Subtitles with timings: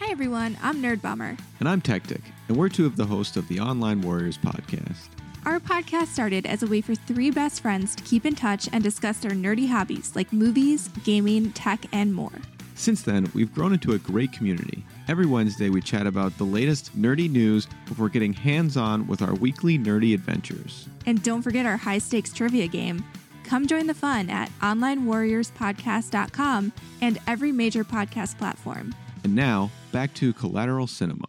[0.00, 1.36] Hi everyone, I'm Nerd Bummer.
[1.60, 5.08] And I'm Tactic, and we're two of the hosts of the Online Warriors podcast.
[5.44, 8.82] Our podcast started as a way for three best friends to keep in touch and
[8.82, 12.32] discuss their nerdy hobbies like movies, gaming, tech, and more.
[12.74, 14.84] Since then, we've grown into a great community.
[15.08, 19.34] Every Wednesday, we chat about the latest nerdy news before getting hands on with our
[19.34, 20.86] weekly nerdy adventures.
[21.06, 23.02] And don't forget our high stakes trivia game.
[23.44, 28.94] Come join the fun at onlinewarriorspodcast.com and every major podcast platform.
[29.26, 31.26] And now, back to Collateral Cinema.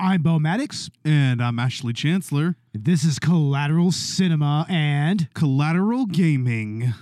[0.00, 0.90] I'm Bo Maddox.
[1.04, 2.56] And I'm Ashley Chancellor.
[2.72, 6.92] This is Collateral Cinema and Collateral Gaming.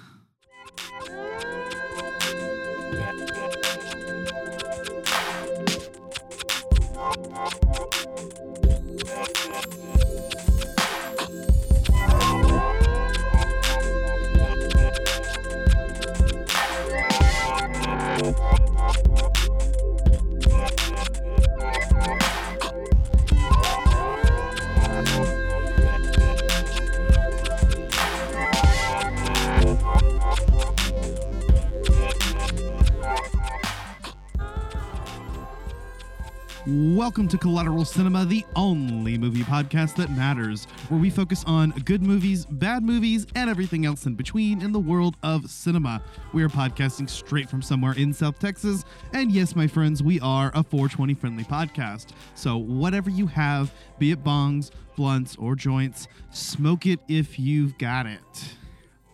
[36.75, 42.03] Welcome to Collateral Cinema, the only movie podcast that matters, where we focus on good
[42.03, 46.01] movies, bad movies, and everything else in between in the world of cinema.
[46.33, 50.51] We are podcasting straight from somewhere in South Texas, and yes, my friends, we are
[50.55, 52.13] a 420 friendly podcast.
[52.35, 58.07] So, whatever you have, be it bongs, blunts, or joints, smoke it if you've got
[58.07, 58.57] it.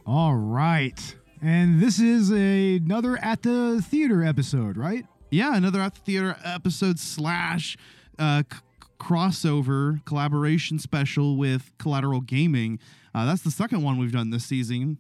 [0.07, 1.17] all right.
[1.43, 5.07] And this is another at the theater episode, right?
[5.31, 7.77] Yeah, another at the theater episode slash
[8.19, 8.59] uh, c-
[8.99, 12.79] crossover collaboration special with Collateral Gaming.
[13.15, 14.99] Uh, that's the second one we've done this season.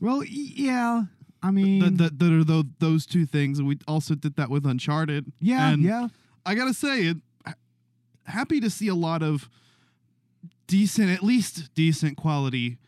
[0.00, 1.04] Well, yeah.
[1.42, 5.30] I mean, That that are tho- those two things, we also did that with Uncharted.
[5.40, 6.08] yeah, and yeah.
[6.44, 7.16] I gotta say, it
[8.24, 9.48] happy to see a lot of
[10.66, 12.78] decent, at least decent quality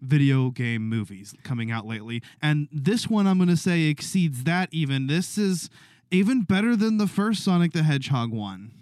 [0.00, 2.22] video game movies coming out lately.
[2.42, 4.68] And this one, I'm gonna say, exceeds that.
[4.72, 5.70] Even this is
[6.12, 8.72] even better than the first Sonic the Hedgehog one.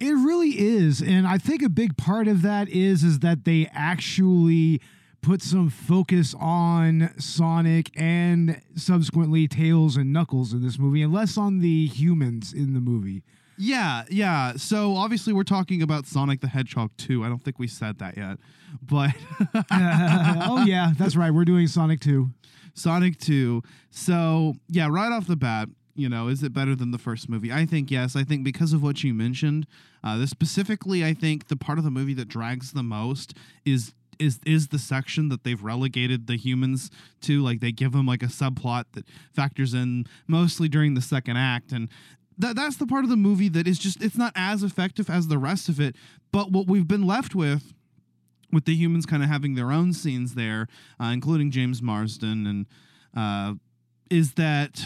[0.00, 3.70] It really is, and I think a big part of that is is that they
[3.72, 4.80] actually
[5.22, 11.38] put some focus on Sonic and subsequently Tails and Knuckles in this movie, and less
[11.38, 13.22] on the humans in the movie.
[13.56, 14.54] Yeah, yeah.
[14.56, 17.24] So obviously we're talking about Sonic the Hedgehog 2.
[17.24, 18.38] I don't think we said that yet.
[18.82, 19.12] But
[19.70, 21.30] oh yeah, that's right.
[21.30, 22.28] We're doing Sonic 2.
[22.74, 23.62] Sonic 2.
[23.90, 27.52] So, yeah, right off the bat, you know, is it better than the first movie?
[27.52, 28.16] I think yes.
[28.16, 29.66] I think because of what you mentioned,
[30.02, 33.34] uh, this specifically, I think the part of the movie that drags the most
[33.64, 36.90] is is is the section that they've relegated the humans
[37.22, 37.42] to.
[37.42, 41.72] Like they give them like a subplot that factors in mostly during the second act,
[41.72, 41.88] and
[42.38, 45.28] that that's the part of the movie that is just it's not as effective as
[45.28, 45.96] the rest of it.
[46.32, 47.72] But what we've been left with
[48.52, 50.68] with the humans kind of having their own scenes there,
[51.00, 52.66] uh, including James Marsden, and
[53.16, 53.54] uh,
[54.10, 54.84] is that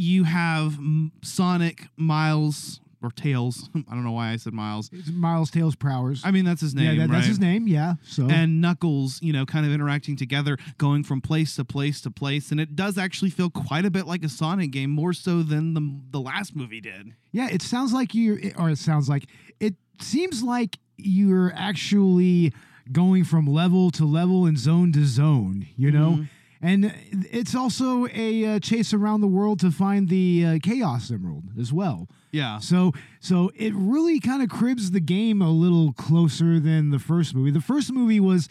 [0.00, 0.78] you have
[1.22, 3.68] Sonic, Miles, or Tails.
[3.74, 4.88] I don't know why I said Miles.
[4.92, 6.22] It's Miles Tails Prowers.
[6.24, 7.16] I mean that's his name, yeah, that, right?
[7.16, 7.68] that's his name.
[7.68, 7.94] Yeah.
[8.02, 12.10] So And Knuckles, you know, kind of interacting together, going from place to place to
[12.10, 15.42] place, and it does actually feel quite a bit like a Sonic game, more so
[15.42, 17.12] than the the last movie did.
[17.32, 19.26] yeah, it sounds like you, or it sounds like
[19.60, 22.52] it seems like you're actually
[22.90, 25.66] going from level to level and zone to zone.
[25.76, 26.10] You know.
[26.12, 26.22] Mm-hmm.
[26.62, 31.44] And it's also a uh, chase around the world to find the uh, Chaos Emerald
[31.58, 32.06] as well.
[32.32, 32.58] Yeah.
[32.58, 37.34] So so it really kind of cribs the game a little closer than the first
[37.34, 37.50] movie.
[37.50, 38.48] The first movie was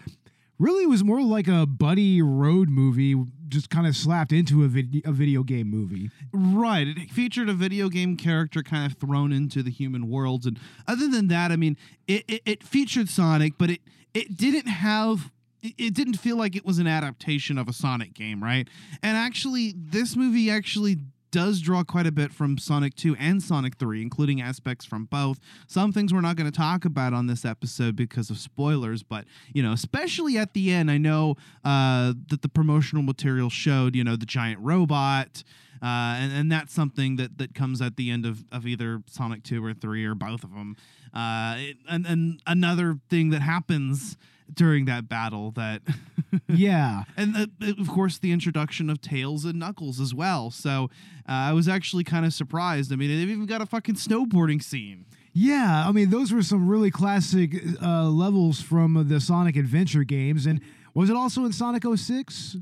[0.57, 3.15] really was more like a buddy road movie
[3.47, 6.11] just kind of slapped into a, vid- a video game movie.
[6.31, 6.87] Right.
[6.87, 10.45] It featured a video game character kind of thrown into the human worlds.
[10.45, 11.75] And other than that, I mean,
[12.07, 13.81] it, it, it featured Sonic, but it,
[14.13, 15.31] it didn't have.
[15.61, 18.67] It didn't feel like it was an adaptation of a Sonic game, right?
[19.03, 20.97] And actually, this movie actually
[21.31, 25.39] does draw quite a bit from Sonic 2 and Sonic 3, including aspects from both.
[25.67, 29.25] Some things we're not going to talk about on this episode because of spoilers, but,
[29.53, 34.03] you know, especially at the end, I know uh, that the promotional material showed, you
[34.03, 35.43] know, the giant robot.
[35.83, 39.43] Uh, and, and that's something that, that comes at the end of, of either Sonic
[39.43, 40.75] 2 or 3 or both of them.
[41.13, 44.17] Uh, it- and, and another thing that happens
[44.53, 45.81] during that battle that
[46.47, 47.03] yeah.
[47.17, 47.45] and uh,
[47.79, 50.89] of course the introduction of tails and knuckles as well so
[51.27, 54.61] uh, i was actually kind of surprised i mean they've even got a fucking snowboarding
[54.61, 57.51] scene Yeah, I mean those were some really classic
[57.81, 60.59] uh, levels from the Sonic Adventure games, and
[60.95, 62.57] was it also in Sonic 06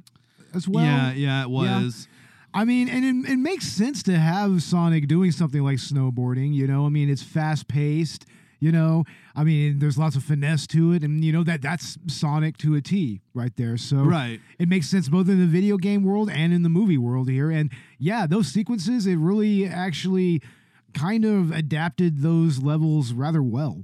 [0.53, 0.83] as well?
[0.83, 2.07] yeah yeah it was
[2.53, 6.53] I mean, and it, it makes sense to have Sonic doing something like snowboarding.
[6.55, 8.25] You know, I mean, it's fast paced.
[8.59, 9.03] You know,
[9.35, 12.73] I mean, there's lots of finesse to it, and you know that that's Sonic to
[12.75, 13.77] a T right there.
[13.77, 14.39] So Right.
[14.57, 17.51] it makes sense both in the video game world and in the movie world here.
[17.51, 17.69] And
[17.99, 20.41] yeah, those sequences, it really actually
[20.93, 23.83] kind of adapted those levels rather well.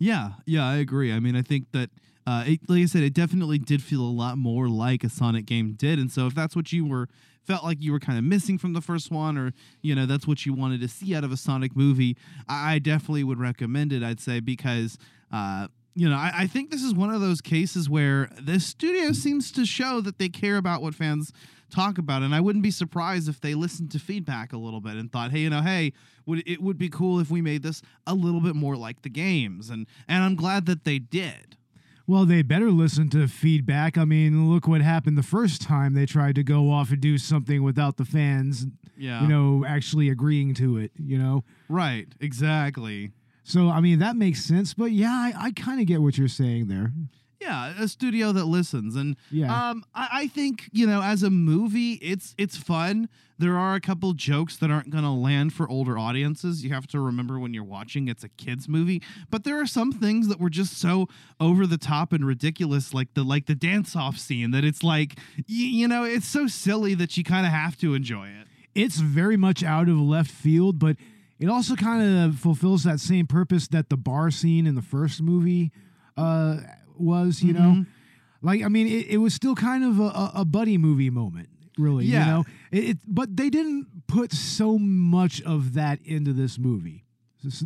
[0.00, 1.12] Yeah, yeah, I agree.
[1.12, 1.90] I mean, I think that,
[2.26, 5.46] uh, it, like I said, it definitely did feel a lot more like a Sonic
[5.46, 5.98] game did.
[6.00, 7.08] And so, if that's what you were
[7.44, 9.52] felt like you were kind of missing from the first one, or
[9.82, 12.16] you know, that's what you wanted to see out of a Sonic movie,
[12.48, 14.02] I, I definitely would recommend it.
[14.02, 14.98] I'd say because.
[15.30, 19.10] Uh, you know, I, I think this is one of those cases where the studio
[19.10, 21.32] seems to show that they care about what fans
[21.70, 24.94] talk about, and I wouldn't be surprised if they listened to feedback a little bit
[24.94, 25.92] and thought, hey, you know, hey,
[26.24, 29.10] would it would be cool if we made this a little bit more like the
[29.10, 31.57] games, and and I'm glad that they did.
[32.08, 33.98] Well, they better listen to feedback.
[33.98, 37.18] I mean, look what happened the first time they tried to go off and do
[37.18, 38.66] something without the fans,
[38.96, 41.44] Yeah, you know, actually agreeing to it, you know?
[41.68, 43.12] right, exactly.
[43.44, 44.72] So, I mean, that makes sense.
[44.74, 46.92] But yeah, I, I kind of get what you're saying there.
[47.40, 49.70] Yeah, a studio that listens, and Yeah.
[49.70, 53.08] um, I, I think you know, as a movie, it's it's fun.
[53.40, 56.64] There are a couple jokes that aren't going to land for older audiences.
[56.64, 59.00] You have to remember when you're watching, it's a kids movie.
[59.30, 61.06] But there are some things that were just so
[61.38, 65.16] over the top and ridiculous, like the like the dance off scene, that it's like
[65.36, 68.48] y- you know, it's so silly that you kind of have to enjoy it.
[68.74, 70.96] It's very much out of left field, but
[71.38, 75.22] it also kind of fulfills that same purpose that the bar scene in the first
[75.22, 75.70] movie
[76.16, 76.56] uh,
[77.00, 77.84] was, you know?
[78.42, 82.04] Like, I mean, it, it was still kind of a, a, buddy movie moment, really,
[82.04, 82.20] Yeah.
[82.20, 82.44] you know?
[82.70, 87.04] It, it, but they didn't put so much of that into this movie.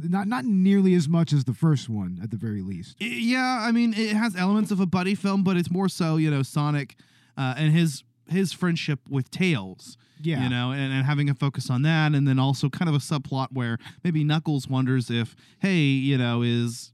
[0.03, 2.97] Not, not nearly as much as the first one, at the very least.
[3.01, 6.31] Yeah, I mean, it has elements of a buddy film, but it's more so, you
[6.31, 6.97] know, Sonic
[7.37, 9.97] uh, and his his friendship with Tails.
[10.21, 10.45] Yeah.
[10.45, 12.99] You know, and, and having a focus on that, and then also kind of a
[12.99, 16.93] subplot where maybe Knuckles wonders if, hey, you know, is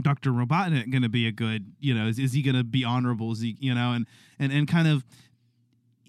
[0.00, 0.30] Dr.
[0.30, 3.32] Robotnik going to be a good, you know, is, is he going to be honorable?
[3.32, 4.06] Is he, you know, and
[4.38, 5.04] and and kind of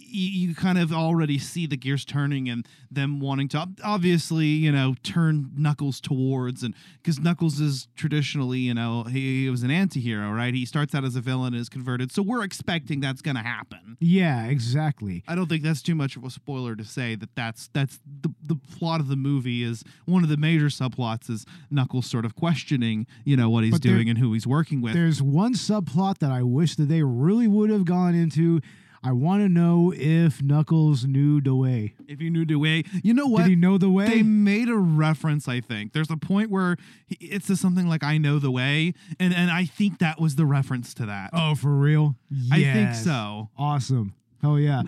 [0.08, 4.72] you, you kind of already see the gears turning and them wanting to obviously you
[4.72, 9.72] know turn knuckles towards and because knuckles is traditionally you know he, he was an
[9.72, 13.22] anti-hero right he starts out as a villain and is converted so we're expecting that's
[13.22, 15.24] going to happen Yeah, exactly.
[15.28, 18.30] i don't think that's too much of a spoiler to say that that's that's the,
[18.46, 22.36] the plot of the movie is one of the major subplots is knuckles sort of
[22.36, 25.54] questioning you know what he's But there- doing and who he's working with There's one
[25.54, 28.62] subplot that I wish that they really would have gone into.
[29.04, 31.94] I want to know if Knuckles knew the way.
[32.08, 34.08] if you knew the way you know what Did he know the way?
[34.08, 35.94] They made a reference, I think.
[35.94, 39.52] There's a point where he, it says something like "I know the way," and and
[39.52, 41.32] I think that was the reference to that.
[41.34, 42.16] oh, for real?
[42.30, 42.52] Yes.
[42.52, 43.50] I think so.
[43.58, 44.14] Awesome.
[44.42, 44.84] Hell yeah.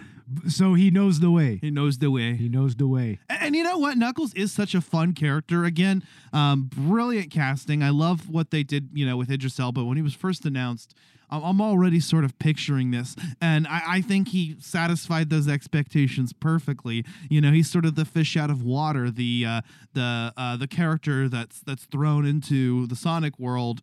[0.47, 1.57] So he knows the way.
[1.59, 2.35] He knows the way.
[2.35, 3.17] He knows the way.
[3.29, 3.97] And, and you know what?
[3.97, 5.65] Knuckles is such a fun character.
[5.65, 7.81] Again, um, brilliant casting.
[7.81, 10.93] I love what they did, you know, with Idris Elba when he was first announced.
[11.29, 16.33] I'm I'm already sort of picturing this, and I, I think he satisfied those expectations
[16.33, 17.05] perfectly.
[17.29, 19.61] You know, he's sort of the fish out of water, the uh,
[19.93, 23.81] the uh, the character that's that's thrown into the Sonic world,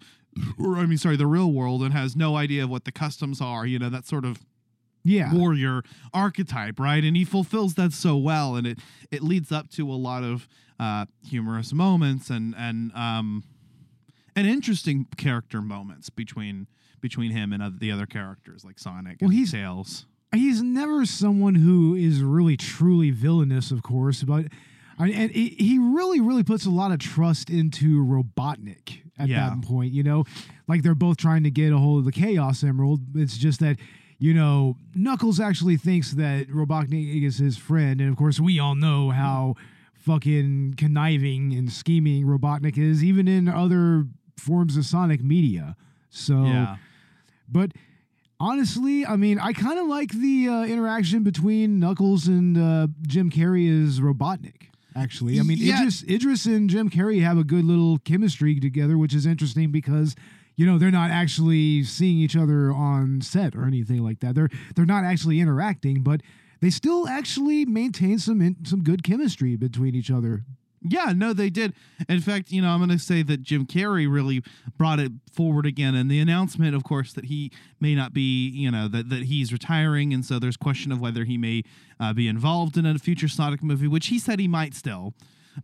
[0.58, 3.40] or I mean, sorry, the real world, and has no idea of what the customs
[3.40, 3.64] are.
[3.66, 4.38] You know, that sort of
[5.04, 5.32] Yeah.
[5.32, 5.82] warrior
[6.12, 7.04] archetype, right?
[7.04, 8.78] And he fulfills that so well, and it
[9.10, 10.48] it leads up to a lot of
[10.80, 13.44] uh, humorous moments and and um
[14.36, 16.66] and interesting character moments between
[17.00, 20.06] between him and oth- the other characters like Sonic Well, and he's- Tails.
[20.34, 24.46] He's never someone who is really truly villainous, of course, but
[24.98, 29.28] I mean, and he he really, really puts a lot of trust into Robotnik at
[29.28, 29.48] Yeah.
[29.50, 29.92] that point.
[29.92, 30.24] You know,
[30.68, 33.00] like they're both trying to get a hold of the Chaos Emerald.
[33.16, 33.78] It's just that.
[34.18, 38.74] You know, Knuckles actually thinks that Robotnik is his friend, and of course, we all
[38.74, 39.56] know how
[39.94, 44.06] fucking conniving and scheming Robotnik is, even in other
[44.38, 45.76] forms of Sonic media.
[46.10, 46.76] So, Yeah.
[47.50, 47.72] but
[48.38, 53.30] honestly, I mean, I kind of like the uh, interaction between Knuckles and uh, Jim
[53.30, 54.68] Carrey as Robotnik.
[54.94, 55.80] Actually, I mean, Yeah.
[55.80, 60.14] Idris, Idris and Jim Carrey have a good little chemistry together, which is interesting because
[60.56, 64.34] you know they're not actually seeing each other on set or anything like that.
[64.34, 66.22] They're they're not actually interacting, but
[66.60, 70.44] they still actually maintain some in, some good chemistry between each other.
[70.88, 71.74] Yeah, no, they did.
[72.08, 74.42] In fact, you know, I'm going to say that Jim Carrey really
[74.76, 75.94] brought it forward again.
[75.94, 77.50] And the announcement, of course, that he
[77.80, 80.12] may not be, you know, that, that he's retiring.
[80.12, 81.62] And so there's question of whether he may
[81.98, 85.14] uh, be involved in a future Sonic movie, which he said he might still.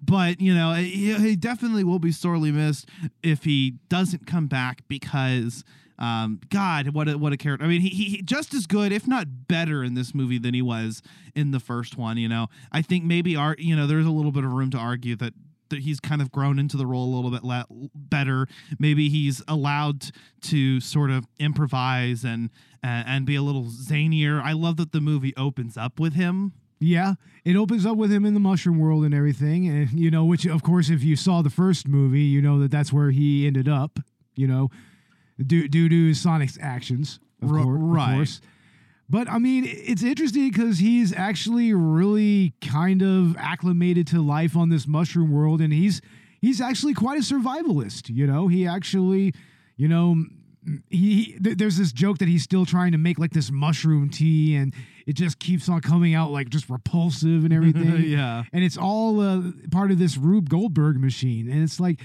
[0.00, 2.88] But, you know, he, he definitely will be sorely missed
[3.22, 5.64] if he doesn't come back because.
[6.02, 7.64] Um, God, what a, what a character!
[7.64, 10.60] I mean, he, he just as good, if not better, in this movie than he
[10.60, 11.00] was
[11.36, 12.16] in the first one.
[12.16, 14.78] You know, I think maybe our you know there's a little bit of room to
[14.78, 15.32] argue that
[15.68, 18.48] that he's kind of grown into the role a little bit le- better.
[18.80, 20.10] Maybe he's allowed
[20.42, 22.50] to sort of improvise and
[22.82, 24.42] and, and be a little zanier.
[24.42, 26.52] I love that the movie opens up with him.
[26.80, 30.24] Yeah, it opens up with him in the mushroom world and everything, and you know,
[30.24, 33.46] which of course, if you saw the first movie, you know that that's where he
[33.46, 34.00] ended up.
[34.34, 34.70] You know,
[35.44, 38.14] due due to Sonic's actions, of, R- cour- of right.
[38.16, 38.40] course.
[39.10, 44.70] But I mean, it's interesting because he's actually really kind of acclimated to life on
[44.70, 46.00] this mushroom world, and he's
[46.40, 48.08] he's actually quite a survivalist.
[48.08, 49.34] You know, he actually,
[49.76, 50.16] you know,
[50.88, 54.08] he, he th- there's this joke that he's still trying to make like this mushroom
[54.08, 54.72] tea, and
[55.06, 58.04] it just keeps on coming out like just repulsive and everything.
[58.04, 58.44] yeah.
[58.52, 62.00] and it's all uh, part of this Rube Goldberg machine, and it's like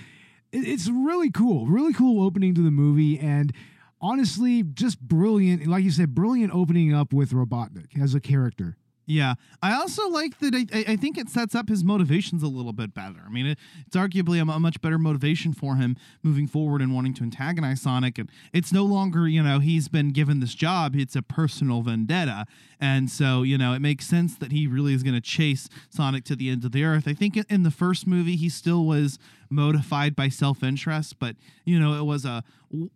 [0.52, 3.54] it's really cool, really cool opening to the movie, and
[4.02, 5.68] honestly, just brilliant.
[5.68, 8.78] Like you said, brilliant opening up with Robotnik as a character.
[9.10, 10.54] Yeah, I also like that.
[10.54, 13.22] I, I think it sets up his motivations a little bit better.
[13.26, 16.94] I mean, it, it's arguably a, a much better motivation for him moving forward and
[16.94, 18.18] wanting to antagonize Sonic.
[18.18, 20.94] And it's no longer, you know, he's been given this job.
[20.94, 22.48] It's a personal vendetta,
[22.82, 26.26] and so you know, it makes sense that he really is going to chase Sonic
[26.26, 27.08] to the ends of the earth.
[27.08, 29.18] I think in the first movie, he still was
[29.50, 31.36] motivated by self-interest, but
[31.66, 32.44] you know, it was a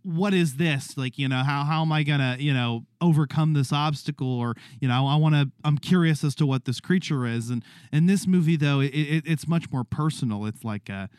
[0.03, 0.97] what is this?
[0.97, 1.17] Like?
[1.17, 4.27] You know, how how am I gonna you know overcome this obstacle?
[4.39, 7.49] Or you know i want to i'm curious as to what this creature is.
[7.49, 10.45] And in this movie though it, it, it's much more personal.
[10.45, 11.09] It's like a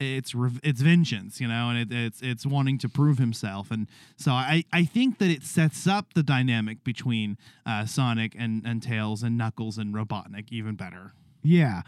[0.00, 0.34] it's
[0.64, 3.70] it's vengeance you know and it, it's it's wanting to prove himself.
[3.70, 8.62] And so i i think that it sets up the dynamic between uh sonic and
[8.66, 11.14] and tails and knuckles and robotnik even better.
[11.44, 11.82] Yeah,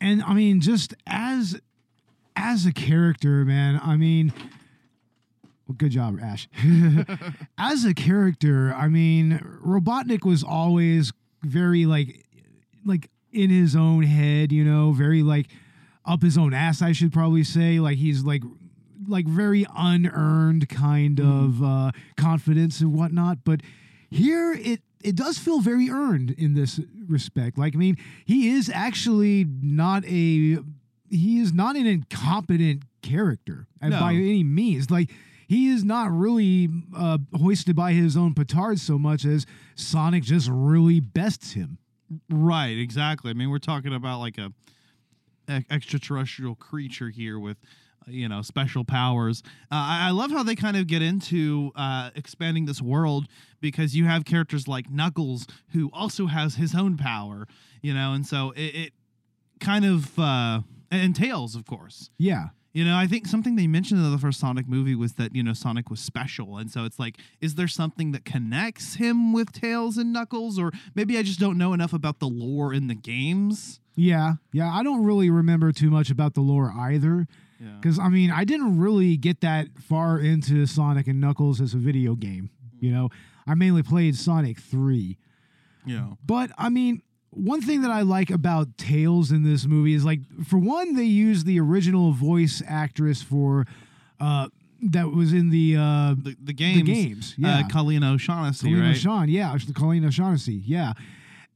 [0.00, 1.60] and I mean, just as
[2.36, 3.80] as a character, man.
[3.82, 4.32] I mean,
[5.66, 6.48] well, good job, Ash.
[7.58, 11.12] as a character, I mean, Robotnik was always
[11.42, 12.24] very like
[12.84, 15.48] like in his own head, you know, very like
[16.04, 16.82] up his own ass.
[16.82, 18.42] I should probably say, like he's like
[19.08, 23.38] like very unearned kind of uh, confidence and whatnot.
[23.44, 23.60] But
[24.10, 27.58] here it it does feel very earned in this respect.
[27.58, 30.58] Like I mean, he is actually not a
[31.10, 34.00] he is not an incompetent character uh, No.
[34.00, 34.90] by any means.
[34.90, 35.10] Like
[35.48, 40.48] he is not really uh, hoisted by his own petard so much as Sonic just
[40.50, 41.78] really bests him.
[42.30, 43.30] Right, exactly.
[43.30, 44.52] I mean, we're talking about like a,
[45.52, 47.56] e- extraterrestrial creature here with,
[48.06, 49.42] uh, you know, special powers.
[49.70, 53.26] Uh, I, I love how they kind of get into uh, expanding this world
[53.60, 57.46] because you have characters like Knuckles who also has his own power,
[57.82, 58.92] you know, and so it, it
[59.60, 60.60] kind of uh,
[60.90, 62.10] and Tails, of course.
[62.18, 62.48] Yeah.
[62.72, 65.42] You know, I think something they mentioned in the first Sonic movie was that, you
[65.42, 66.58] know, Sonic was special.
[66.58, 70.58] And so it's like, is there something that connects him with Tails and Knuckles?
[70.58, 73.80] Or maybe I just don't know enough about the lore in the games.
[73.94, 74.70] Yeah, yeah.
[74.70, 77.26] I don't really remember too much about the lore either.
[77.58, 77.78] Yeah.
[77.80, 81.78] Because, I mean, I didn't really get that far into Sonic and Knuckles as a
[81.78, 82.50] video game.
[82.78, 83.08] You know,
[83.46, 85.16] I mainly played Sonic 3.
[85.86, 86.10] Yeah.
[86.26, 90.20] But, I mean, one thing that I like about Tails in this movie is like,
[90.46, 93.66] for one, they use the original voice actress for,
[94.20, 94.48] uh,
[94.82, 96.82] that was in the, uh, The, the games.
[96.84, 97.58] games, yeah.
[97.60, 98.90] Uh, Colleen O'Shaughnessy, Colleen right?
[98.90, 100.92] O'Shaughnessy, yeah, Colleen O'Shaughnessy, yeah.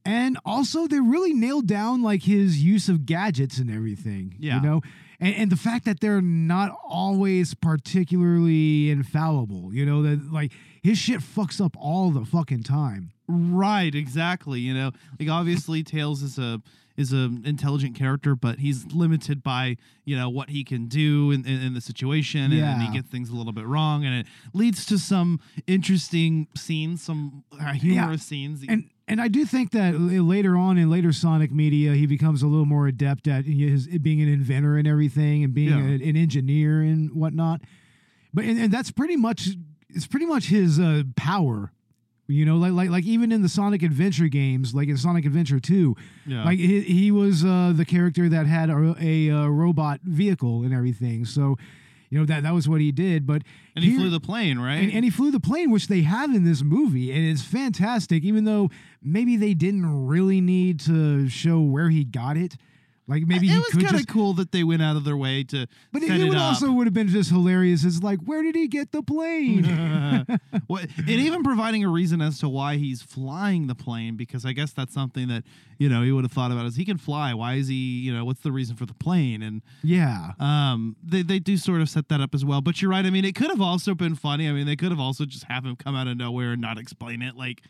[0.03, 4.35] And also, they really nailed down like his use of gadgets and everything.
[4.39, 4.55] Yeah.
[4.55, 4.81] you know,
[5.19, 9.73] and, and the fact that they're not always particularly infallible.
[9.73, 10.51] You know that like
[10.81, 13.11] his shit fucks up all the fucking time.
[13.31, 14.59] Right, exactly.
[14.59, 16.61] You know, like obviously Tails is a
[16.97, 21.45] is a intelligent character, but he's limited by you know what he can do in,
[21.45, 24.25] in, in the situation, and, and he gets things a little bit wrong, and it
[24.53, 28.63] leads to some interesting scenes, some uh, humorous scenes.
[28.67, 32.47] And and I do think that later on in later Sonic media, he becomes a
[32.47, 36.05] little more adept at his being an inventor and everything, and being Yeah.
[36.05, 37.61] a- an engineer and whatnot.
[38.33, 39.49] But and, and that's pretty much
[39.89, 41.71] it's pretty much his uh, power.
[42.31, 45.59] You know, like like like even in the Sonic Adventure games, like in Sonic Adventure
[45.59, 45.95] Two,
[46.25, 46.45] yeah.
[46.45, 50.73] like he, he was uh, the character that had a, a, uh robot vehicle and
[50.73, 51.25] everything.
[51.25, 51.57] So,
[52.09, 53.25] you know that that was what he did.
[53.25, 53.43] But
[53.75, 54.75] and he flew the plane, right?
[54.75, 58.23] and, and he flew the plane, which they have in this movie, and it's fantastic.
[58.23, 58.69] Even though
[59.01, 62.57] maybe they didn't really need to show where he got it,
[63.11, 64.07] Like maybe it he was could kind of just.
[64.07, 66.87] cool that they went out of their way to But it, it would also would
[66.87, 67.83] have been just hilarious.
[67.83, 69.65] Is like, where did he get the plane?
[70.67, 74.53] Well, and even providing a reason as to why he's flying the plane, because I
[74.53, 75.43] guess that's something that
[75.77, 76.65] you know he would have thought about.
[76.65, 77.33] Is he can fly?
[77.33, 77.75] Why is he?
[77.75, 79.41] You know, what's the reason for the plane?
[79.41, 80.31] And yeah.
[80.39, 82.61] um, they they do sort of set that up as well.
[82.61, 83.05] But you're right.
[83.05, 84.47] I mean, it could have also been funny.
[84.47, 86.77] I mean, they could have also just have him come out of nowhere and not
[86.77, 87.35] explain it.
[87.35, 87.61] Like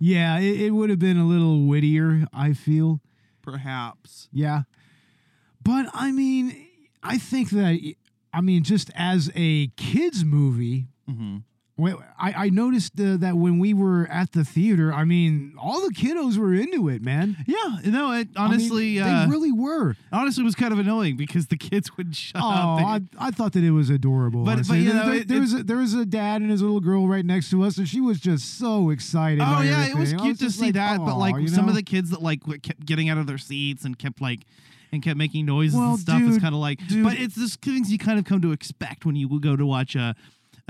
[0.00, 3.00] Yeah, it, it would have been a little wittier, I feel.
[3.42, 4.28] perhaps.
[4.32, 4.62] Yeah.
[5.62, 6.66] But I mean,
[7.02, 7.94] I think that
[8.32, 11.38] I mean just as a kids movie, hmm
[11.78, 15.80] well, I, I noticed uh, that when we were at the theater, I mean, all
[15.80, 17.36] the kiddos were into it, man.
[17.46, 17.78] Yeah.
[17.84, 18.10] No.
[18.10, 19.94] It I mean, honestly, they uh, really were.
[20.10, 22.80] honestly was kind of annoying because the kids would shut Oh, up.
[22.84, 24.42] I, I thought that it was adorable.
[24.42, 24.78] But- honestly.
[24.78, 26.62] but, you there, know, there, it- there was a, there was a dad and his
[26.62, 29.40] little girl right next to us, and she was just so excited.
[29.40, 30.18] Oh yeah, it was everything.
[30.18, 31.70] Cute to see like, that, but like some know?
[31.70, 34.40] of the kids that like kept getting out of their seats and kept like
[34.92, 36.86] and kept making noises Well, and stuff dude, kind of like.
[36.88, 37.04] dude.
[37.04, 39.94] But it's this things you kind of come to expect when you go to watch
[39.94, 40.14] a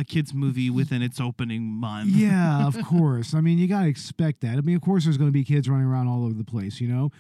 [0.01, 2.11] a kids movie within its opening month.
[2.11, 3.35] yeah, of course.
[3.35, 4.57] I mean, you got to expect that.
[4.57, 6.81] I mean, of course, there's going to be kids running around all over the place,
[6.81, 7.11] you know?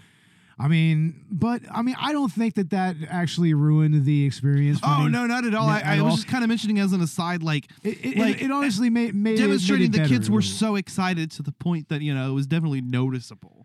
[0.60, 4.78] I mean, but I mean, I don't think that that actually ruined the experience.
[4.80, 5.10] For Oh me.
[5.10, 5.68] no, not at all.
[5.68, 6.16] I, at I was all.
[6.16, 9.12] just kind of mentioning as an aside, like It, it, like, it, it honestly made,
[9.14, 12.00] made it- demonstrating made it the better kids were so excited to the point that
[12.02, 13.57] you know it was definitely noticeable.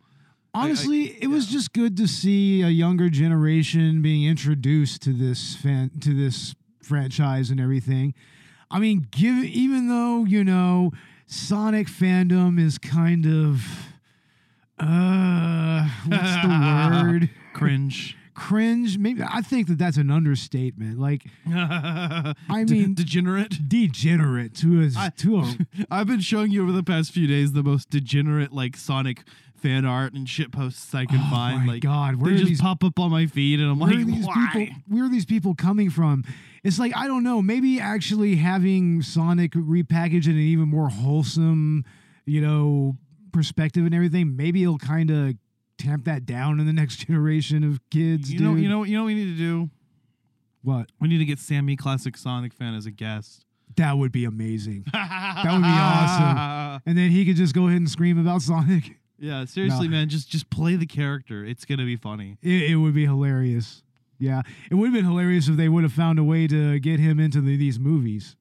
[0.55, 5.89] Honestly, it was just good to see a younger generation being introduced to this fan
[6.01, 8.13] to this franchise and everything.
[8.69, 10.91] I mean, give even though you know
[11.25, 13.65] Sonic fandom is kind of
[14.79, 18.17] uh what's the word Cringe.
[18.33, 22.33] cringe maybe i think that that's an understatement like I
[22.67, 23.69] mean- degenerate.
[23.69, 25.55] degenerate to a I- to a
[25.91, 29.23] I've been showing you over the past few days the most degenerate like Sonic
[29.63, 31.65] fan art and shit posts I can Oh find.
[31.65, 33.79] my like God, where they are just these- pop up on my feed, and I'm
[33.79, 34.49] where like, are these why?
[34.53, 36.23] people where are these people coming from
[36.63, 41.83] it's like i don't know maybe actually having sonic repackaged in an even more wholesome
[42.25, 42.95] you know
[43.33, 45.33] perspective and everything maybe it'll kind of
[45.77, 48.47] tamp that down in the next generation of kids You dude.
[48.47, 49.69] know, you know, you know, what we need to do.
[50.61, 53.43] what We need to get Sammy Classic Sonic fan as a guest.
[53.75, 57.77] that would be amazing that would be awesome and then he could just go ahead
[57.79, 61.45] and scream about sonic Yeah, seriously, man, just just play the character.
[61.45, 62.37] It's gonna be funny.
[62.41, 63.81] it, it would be hilarious
[64.19, 66.99] yeah it would have been hilarious if they would have found a way to get
[66.99, 68.35] him into the, these movies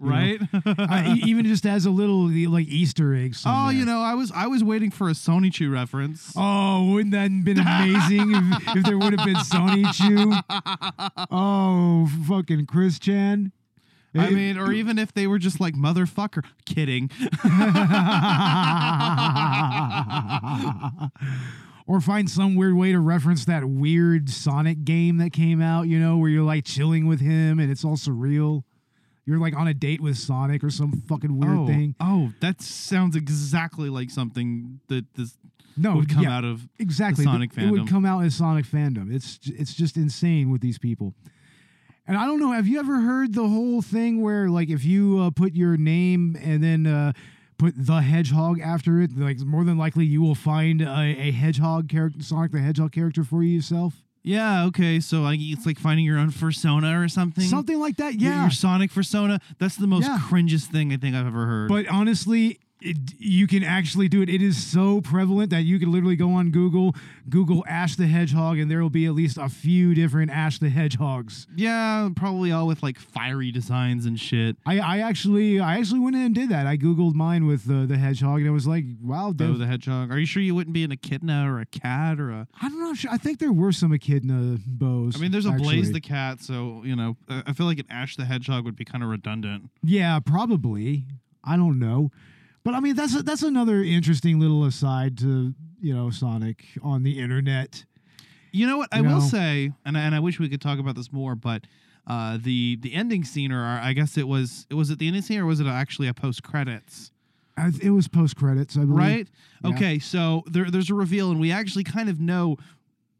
[0.00, 0.12] You know?
[0.12, 0.40] Right?
[1.18, 3.32] e- even just as a little like Easter egg.
[3.34, 3.74] oh, somewhere.
[3.74, 6.32] you know, I was I was waiting for a Sonichu reference.
[6.36, 10.42] Oh, wouldn't that have been amazing if, if there would have been Sonichu?
[11.30, 13.52] Oh, fucking Chris Chan.
[14.16, 16.44] I mean, or even if they were just like motherfucker.
[16.64, 17.10] Kidding.
[21.86, 25.98] or find some weird way to reference that weird Sonic game that came out, you
[25.98, 28.62] know, where you're like chilling with him and it's all surreal.
[29.26, 31.94] You're like on a date with Sonic or some fucking weird oh, thing.
[32.00, 35.38] oh, that sounds exactly like something that this
[35.76, 36.68] No, would come yeah, out of.
[36.78, 37.24] exactly.
[37.24, 37.68] Sonic fandom.
[37.68, 39.14] It would come out as Sonic fandom.
[39.14, 41.14] It's it's just insane with these people.
[42.06, 42.52] And I don't know.
[42.52, 46.36] Have you ever heard the whole thing where like if you uh, put your name
[46.42, 47.12] and then uh,
[47.58, 50.86] put the Hedgehog after it, like more than likely you will find a,
[51.18, 53.94] a Hedgehog character, Sonic the Hedgehog character for yourself.
[54.26, 57.44] Yeah, okay, so like it's like finding your own persona or something.
[57.44, 58.14] Something like that.
[58.20, 58.42] Your- Yeah.
[58.42, 59.38] Your Sonic persona.
[59.58, 60.18] That's the most Yeah.
[60.28, 61.68] cringest thing I think I've ever heard.
[61.68, 64.28] But honestly, it, you can actually do it.
[64.28, 66.94] It is so prevalent that you can literally go on Google,
[67.28, 70.68] Google Ash the Hedgehog, and there will be at least a few different Ash the
[70.68, 71.46] Hedgehogs.
[71.56, 74.56] yeah, probably all with like fiery designs and shit.
[74.66, 76.66] I, I actually I actually went in and did that.
[76.66, 79.66] I googled mine with uh, the hedgehog, and it was like, wow, Bo def- the
[79.66, 80.10] Hedgehog.
[80.10, 82.46] Are you sure you wouldn't be an echidna or a cat or a?
[82.60, 82.94] I don't know.
[83.10, 85.16] I think there were some echidna bows.
[85.16, 85.76] I mean, there's a actually.
[85.76, 88.76] Blaze the cat, so you know, I I feel like an Ash the Hedgehog would
[88.76, 89.70] be kind of redundant.
[89.82, 91.06] Yeah, probably.
[91.46, 92.10] I don't know,
[92.64, 97.20] but I mean that's that's another interesting little aside to you know Sonic on the
[97.20, 97.84] internet.
[98.52, 98.88] You know what?
[98.92, 101.34] I You will say, and I, and I wish we could talk about this more,
[101.34, 101.66] but
[102.06, 105.22] uh, the the ending scene, or I guess it was, it was it the ending
[105.22, 107.10] scene, or was it actually a post credits?
[107.82, 108.96] It was post credits, I believe.
[108.96, 109.28] Right?
[109.62, 109.70] Yeah.
[109.70, 112.56] Okay, so there, there's a reveal, and we actually kind of know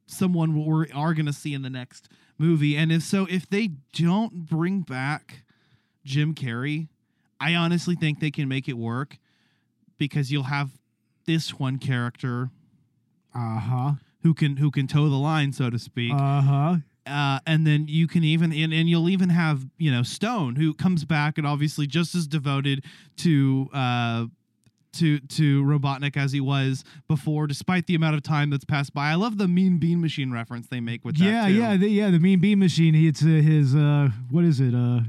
[0.07, 2.77] someone we are going to see in the next movie.
[2.77, 5.45] And if so, if they don't bring back
[6.05, 6.89] Jim Carrey,
[7.41, 9.19] I honestly think they can make it work
[9.99, 10.71] because you'll have
[11.27, 12.51] this one character
[13.35, 13.93] Uh huh.
[14.23, 16.13] who can who can toe the line, so to speak.
[16.13, 16.77] Uh huh.
[17.07, 20.75] uh, and then you can even and, and you'll even have you know Stone who
[20.75, 22.85] comes back and obviously just as devoted
[23.19, 24.27] to uh,
[24.95, 29.11] to to Robotnik as he was before, despite the amount of time that's passed by.
[29.11, 31.25] I love the Mean Bean Machine reference they make with that.
[31.25, 31.55] yeah, too.
[31.55, 32.11] yeah, the, yeah.
[32.11, 32.95] The Mean Bean Machine.
[32.95, 34.73] It's uh, his uh, what is it?
[34.75, 35.01] Uh,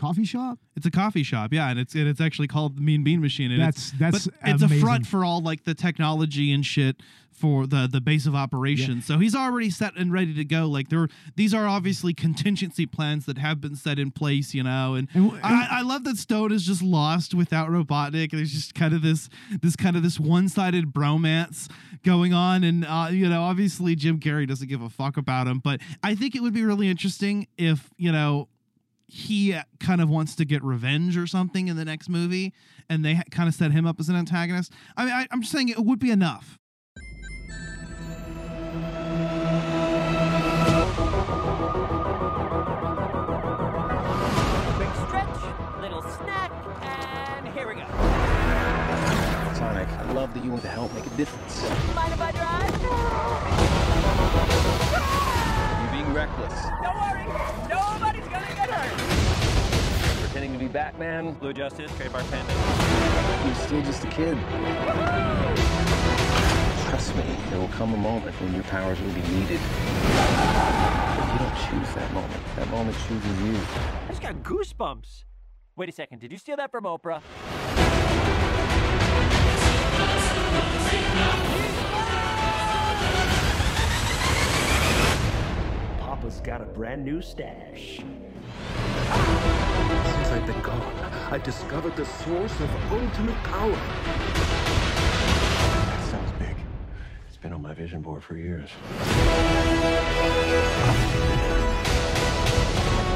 [0.00, 0.58] coffee shop.
[0.76, 3.50] It's a coffee shop, yeah, and it's and it's actually called the Mean Bean Machine.
[3.52, 6.96] And That's- it's, that's but it's a front for all like the technology and shit
[7.30, 9.06] for the the base of operations.
[9.06, 10.66] So he's already set and ready to go.
[10.66, 14.94] Like there, these are obviously contingency plans that have been set in place, you know.
[14.94, 18.30] And, And w- I, I love that Stone is just lost without Robotnik.
[18.32, 19.28] There's just kind of this
[19.62, 21.70] this kind of this one sided bromance
[22.04, 25.60] going on, and uh, you know, obviously Jim Carrey doesn't give a fuck about him.
[25.60, 28.48] But I think it would be really interesting if you know
[29.10, 32.52] he uh, kind of wants to get revenge or something in the next movie,
[32.88, 34.72] and they kind of set him up as an antagonist.
[34.96, 36.58] I mean, I, I'm just saying it would be enough.
[44.76, 45.40] Quick stretch,
[45.80, 47.86] little snack, and here we go.
[49.58, 51.49] Sonic, I love that you want to help make a difference.
[60.72, 61.32] Batman.
[61.34, 62.58] Blue Justice, trademark pendant.
[63.46, 64.38] You're still just a kid.
[66.88, 69.60] Trust me, there will come a moment when your powers will be needed.
[71.16, 72.42] But you don't choose that moment.
[72.56, 73.56] That moment chooses you.
[73.56, 75.24] I just got goosebumps.
[75.76, 77.22] Wait a second, did you steal that from Oprah?
[86.00, 88.00] Papa's got a brand new stash.
[89.10, 90.94] Since I've been gone,
[91.32, 93.72] I've discovered the source of ultimate power.
[95.86, 96.56] That sounds big.
[97.26, 98.70] It's been on my vision board for years.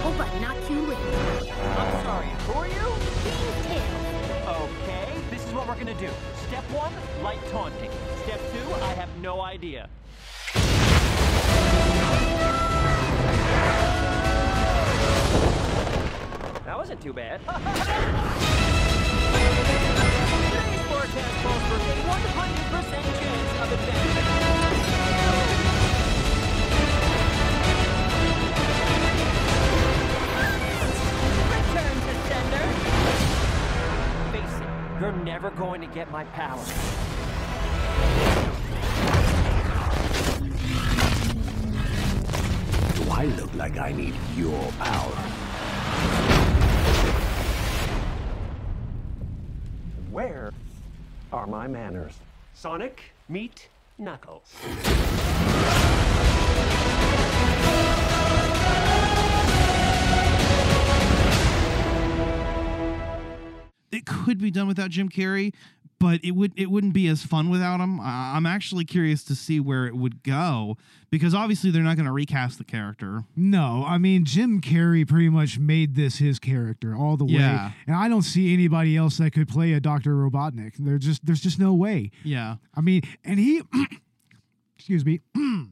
[0.02, 0.98] Hope I knock you in.
[1.78, 2.88] I'm sorry, who are you?
[3.22, 4.00] Bean's tail.
[4.48, 6.10] Okay, this is what we're gonna do.
[6.48, 7.90] Step one, light taunting.
[8.24, 9.88] Step two, I have no idea.
[16.74, 17.38] That wasn't too bad.
[17.38, 17.54] Today's
[20.90, 24.26] forecast calls for a 100% chance of advancement.
[31.54, 32.66] Return to sender.
[34.32, 34.68] Face it,
[35.00, 36.64] you're never going to get my power.
[42.96, 45.23] Do I look like I need your power?
[51.34, 52.12] Are my manners?
[52.54, 53.68] Sonic, meet
[53.98, 54.54] Knuckles.
[63.90, 65.52] It could be done without Jim Carrey,
[65.98, 67.98] but it would it wouldn't be as fun without him.
[68.00, 70.76] I'm actually curious to see where it would go
[71.10, 73.24] because obviously they're not going to recast the character.
[73.36, 77.68] No, I mean Jim Carrey pretty much made this his character all the Yeah.
[77.68, 80.74] way, and I don't see anybody else that could play a Doctor Robotnik.
[80.78, 82.10] There just there's just no way.
[82.22, 82.56] Yeah.
[82.74, 83.62] I mean, and he,
[84.76, 85.20] excuse me,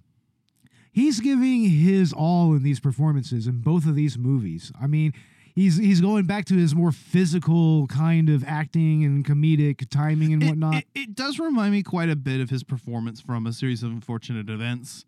[0.92, 4.72] he's giving his all in these performances in both of these movies.
[4.80, 5.12] I mean,
[5.54, 10.44] he's he's going back to his more physical kind of acting and comedic timing and
[10.44, 10.76] whatnot.
[10.76, 13.90] It, it does remind me quite a bit of his performance from a series of
[13.90, 15.04] unfortunate events.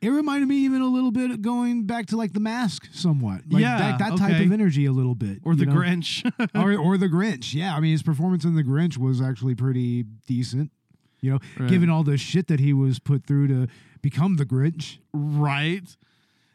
[0.00, 3.40] It reminded me even a little bit of going back to like the mask somewhat.
[3.50, 4.44] Like Yeah, that, that type okay.
[4.44, 5.40] of energy a little bit.
[5.44, 5.72] Or the know?
[5.72, 6.24] Grinch.
[6.54, 7.52] or, or the Grinch.
[7.52, 10.70] Yeah, I mean his performance in the Grinch was actually pretty decent.
[11.20, 11.68] You know, Right.
[11.68, 13.66] given all the shit that he was put through to
[14.00, 14.98] become the Grinch.
[15.12, 15.96] right.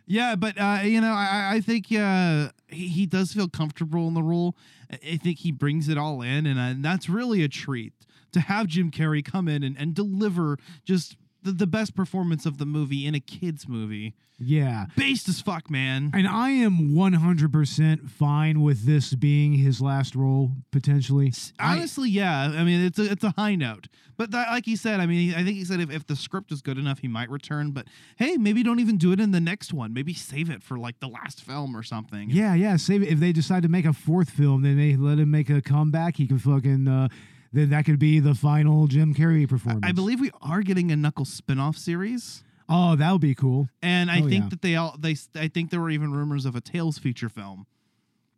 [0.05, 4.13] Yeah, but uh, you know, I, I think uh, he, he does feel comfortable in
[4.13, 4.55] the role.
[4.91, 7.93] I think he brings it all in, and, uh, and that's really a treat
[8.33, 12.57] to have Jim Carrey come in and, and deliver just the, the best performance of
[12.57, 14.13] the movie in a kids movie.
[14.39, 14.87] Yeah.
[14.97, 16.09] Based as fuck, man.
[16.13, 21.31] And I am 100% fine with this being his last role, potentially.
[21.59, 22.51] I- Honestly, yeah.
[22.55, 25.33] I mean, it's a it's a high note, but that, like he said, I mean,
[25.33, 27.71] I think he said if, if the script is good enough, he might return.
[27.71, 29.93] But hey, maybe don't even do it in the next one.
[29.93, 32.29] Maybe save it for like the last film or something.
[32.29, 32.75] yeah, yeah.
[32.75, 33.09] Save it.
[33.09, 36.17] If they decide to make a fourth film, then they let him make a comeback.
[36.17, 37.07] He can fucking, uh,
[37.53, 39.85] then that could be the final Jim Carrey performance.
[39.87, 43.69] I believe we are getting a Knuckles spin-off series, Oh, that would be cool.
[43.81, 44.49] and I Oh, think yeah.
[44.49, 47.67] that they all they I think there were even rumors of a Tails feature film.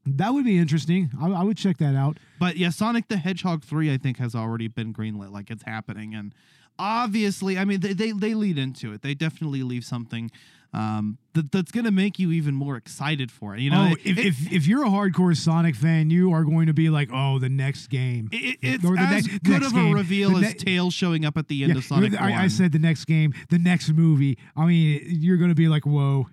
[0.07, 1.09] That would be interesting.
[1.19, 2.17] I, I would check that out.
[2.39, 6.13] But yeah, Sonic the Hedgehog 3 I think has already been greenlit like it's happening
[6.13, 6.33] and
[6.77, 9.01] obviously, I mean they they, they lead into it.
[9.01, 10.29] They definitely leave something
[10.75, 13.61] um, that that's gonna make you even more excited for it.
[13.61, 16.67] You know, oh, if, it- if if you're a hardcore Sonic fan, you are going
[16.67, 18.27] to be like, oh, the next game.
[18.31, 19.91] it- it's Or the as next- good of game.
[19.93, 22.19] a reveal The as ne- Tails showing up at the end Yeah, of Sonic.
[22.19, 24.37] I, I said the next game, the next movie.
[24.55, 26.27] I mean, you're going to be like, whoa.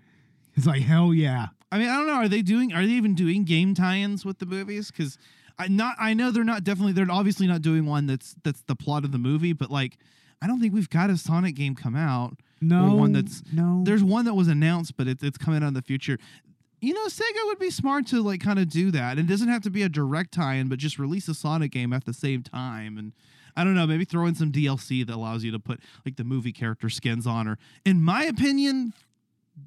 [0.55, 1.47] It's like hell yeah.
[1.71, 2.15] I mean, I don't know.
[2.15, 2.73] Are they doing?
[2.75, 4.91] Are they even doing game tie-ins with the movies?
[4.91, 5.17] Because
[5.59, 5.95] I not.
[5.99, 6.65] I know they're not.
[6.65, 9.55] Definitely, they're obviously not doing one that's that's the plot of the movie.
[9.55, 9.97] But like,
[10.43, 12.37] I don't think we've got a Sonic game come out.
[12.63, 13.83] No, or one that's no.
[13.85, 16.19] There's one that was announced, but it's it's coming out in the future.
[16.81, 19.19] You know, Sega would be smart to like kind of do that.
[19.19, 22.05] It doesn't have to be a direct tie-in, but just release a Sonic game at
[22.05, 22.99] the same time.
[22.99, 23.13] And
[23.57, 26.25] I don't know, maybe throw in some DLC that allows you to put like the
[26.25, 27.47] movie character skins on.
[27.47, 28.95] Or, in my opinion,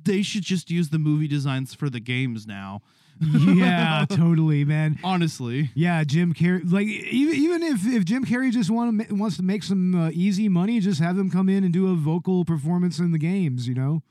[0.04, 2.82] they should just use the movie designs for the games now.
[3.22, 5.00] Yeah, totally, man.
[5.04, 6.70] Honestly, Yeah, Jim Carrey.
[6.70, 10.10] Like even even if if Jim Carrey just want to wants to make some uh,
[10.14, 13.68] easy money, just have him come in and do a vocal performance in the games.
[13.68, 14.04] You know.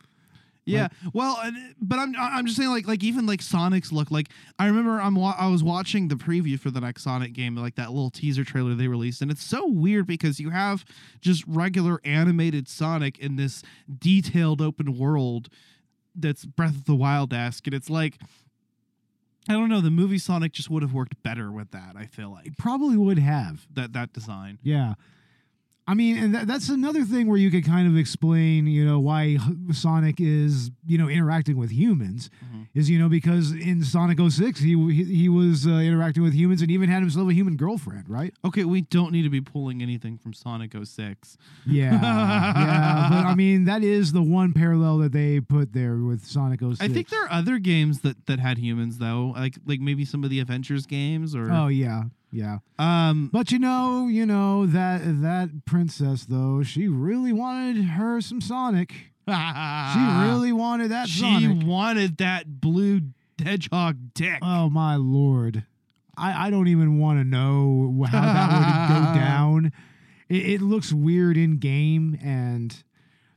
[0.67, 0.89] yeah.
[1.13, 1.39] well,
[1.79, 5.15] but I'm I'm just saying like like even like Sonic's look like I remember I'm
[5.15, 8.45] wa- I was watching the preview for the next Sonic game like that little teaser
[8.45, 10.87] trailer they released and it's so weird because you have
[11.21, 13.63] just regular animated Sonic in this
[13.99, 15.51] detailed open world
[16.15, 18.19] that's Breath of the Wild esque and it's like
[19.49, 22.31] I don't know the movie Sonic just would have worked better with that I feel
[22.31, 23.67] like Probably would have.
[23.75, 24.59] that that design.
[24.63, 24.95] Yeah.
[25.87, 28.99] I mean, and that, that's another thing where you could kind of explain, you know,
[28.99, 29.37] why
[29.73, 32.31] Sonic is, you know, interacting with humans
[32.75, 36.63] is, you know, because in Sonic 06, he he, he was uh, interacting with humans
[36.63, 38.33] and even had himself a human girlfriend, right?
[38.45, 41.37] Okay, we don't need to be pulling anything from Sonic 06.
[41.67, 43.09] Yeah, yeah.
[43.11, 46.81] But I mean, that is the one parallel that they put there with Sonic 06.
[46.81, 50.25] I think there are other games that that had humans though, like like maybe some
[50.25, 52.59] of the Adventure games or Oh yeah, yeah.
[52.79, 58.41] um But you know, you know that that princess though, she really wanted her some
[58.41, 58.93] Sonic.
[59.27, 61.67] She really wanted that she Sonic.
[61.67, 63.01] wanted that blue
[63.43, 64.39] hedgehog dick.
[64.43, 65.65] Oh my lord.
[66.17, 69.73] I, I don't even want to know how that would go down.
[70.29, 72.85] It, it looks weird in game, and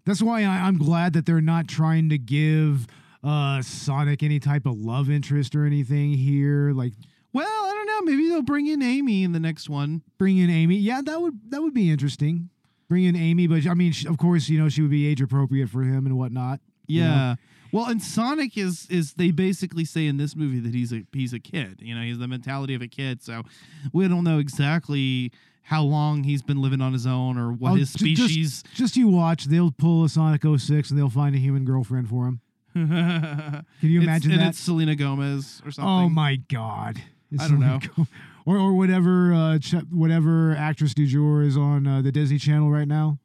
[0.06, 2.86] that's why I, I'm glad that they're not trying to give
[3.24, 6.72] uh, Sonic any type of love interest or anything here.
[6.74, 6.94] Like
[7.38, 8.12] well, I don't know.
[8.12, 10.02] Maybe they'll bring in Amy in the next one.
[10.18, 10.76] bring in Amy.
[10.78, 12.50] Yeah, that would that would be interesting.
[12.90, 15.22] Bring in Amy, but I mean, sh- of course, you know she would be age
[15.22, 16.60] appropriate for him and whatnot.
[16.88, 17.08] you know?
[17.08, 17.36] Yeah.
[17.74, 21.34] Well, and Sonic is is they basically say in this movie that he's a he's
[21.34, 21.80] a kid.
[21.82, 23.22] You know, he's the mentality of a kid.
[23.22, 23.44] So
[23.92, 25.32] we don't know exactly
[25.64, 28.64] how long he's been living on his own or what Oh, his ju- just- species.
[28.74, 29.46] Just, you watch.
[29.48, 32.40] They'll pull a Sonic 06 and they'll find a human girlfriend for him.
[32.74, 34.50] Can you imagine and that?
[34.52, 35.84] It's Selena Gomez or something.
[35.94, 37.02] Oh my god!
[37.40, 37.80] I don't know.
[37.96, 38.08] go-
[38.46, 42.70] or or whatever uh, ch- whatever actress du jour is on uh, the Disney Channel
[42.70, 43.20] right now,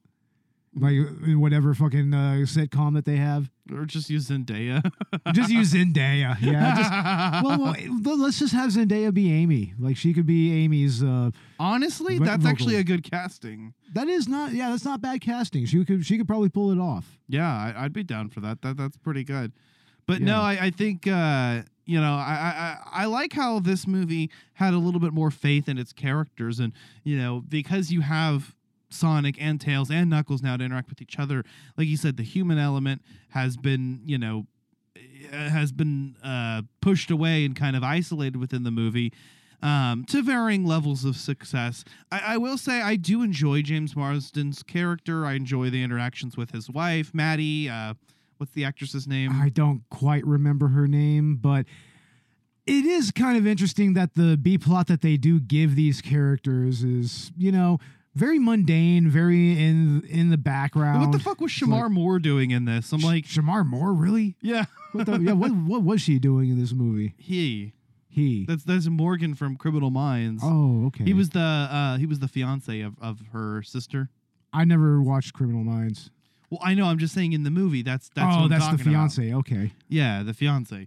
[0.75, 3.51] like uh, whatever fucking uh, sitcom that they have.
[3.73, 4.83] Or just use Zendaya.
[5.33, 6.37] Just use Zendaya.
[6.43, 6.77] Yeah.
[6.77, 7.45] Just,
[8.05, 9.73] well, let's just have Zendaya be Amy.
[9.79, 11.03] Like she could be Amy's.
[11.03, 13.73] Uh, Honestly, that's actually a good casting.
[13.95, 14.53] that is not.
[14.53, 15.65] Yeah, that's not bad casting.
[15.65, 16.05] She could.
[16.05, 17.19] She could probably pull it off.
[17.29, 18.61] Yeah, I, I'd be down for that.
[18.63, 19.53] That that's pretty good.
[20.07, 20.27] But Yeah.
[20.27, 24.75] no, I, I think uh, you know I, I I like how this movie had
[24.75, 26.73] a little bit more faith in its characters, and
[27.05, 28.55] you know because you have
[28.91, 31.45] Sonic and Tails and Knuckles now to interact with each other.
[31.77, 34.47] Like you said, the human element has been you know
[35.33, 39.13] uh, has been uh, pushed away and kind of isolated within the movie.
[39.63, 41.85] Um, to varying levels of success.
[42.11, 45.25] I, I will say I do enjoy James Marsden's character.
[45.25, 47.69] I enjoy the interactions with his wife, Maddie.
[47.69, 47.95] Uh,
[48.43, 49.31] what's the actress's name?
[49.41, 51.65] I don't quite remember her name, but
[52.67, 56.83] it is kind of interesting that the B plot that they do give these characters
[56.83, 57.79] is, you know,
[58.17, 61.03] very mundane, very in in the background.
[61.03, 62.91] what the fuck was It's like, Shemar Moore doing in this?
[62.91, 64.35] I'm like, Shemar Moore, really?
[64.43, 67.15] yeah, What the, yeah, what what was she doing in this movie?
[67.19, 67.75] he.
[68.09, 68.45] He.
[68.45, 70.43] That's that's Morgan from Criminal Minds.
[70.45, 71.05] oh, okay.
[71.05, 74.11] He was the uh, he was the fiance of, of her sister.
[74.53, 76.11] I never watched Criminal Minds.
[76.53, 76.85] Well, I know.
[76.85, 77.81] I'm just saying in the movie.
[77.81, 79.11] That's that's oh, what I'm that's the talking about.
[79.13, 79.35] fiance.
[79.37, 79.73] Okay.
[79.89, 80.87] Yeah, the fiance.